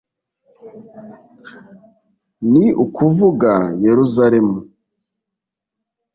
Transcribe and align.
ni 2.51 2.65
ukuvuga 2.83 3.53
yeruzalemu 3.83 4.57